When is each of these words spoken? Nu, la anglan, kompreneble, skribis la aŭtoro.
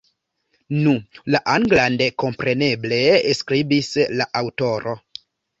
Nu, 0.85 0.93
la 1.35 1.41
anglan, 1.57 1.99
kompreneble, 2.25 3.01
skribis 3.43 3.93
la 4.19 4.31
aŭtoro. 4.43 4.99